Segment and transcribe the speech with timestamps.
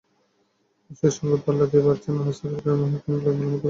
[0.97, 3.59] সেই সঙ্গে পাল্লা দিয়ে বাড়ছে নানা সাইবার ক্রাইম, হ্যাকিং, ব্ল্যাকমেলের মতো ঘটনা।